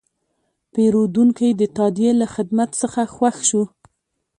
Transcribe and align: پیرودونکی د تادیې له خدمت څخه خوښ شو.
پیرودونکی 0.73 1.49
د 1.55 1.61
تادیې 1.77 2.11
له 2.21 2.27
خدمت 2.35 2.69
څخه 2.81 3.01
خوښ 3.15 3.37
شو. 3.49 3.63